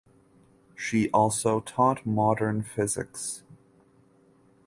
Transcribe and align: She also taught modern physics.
She 0.73 1.11
also 1.11 1.59
taught 1.59 2.07
modern 2.07 2.63
physics. 2.63 3.43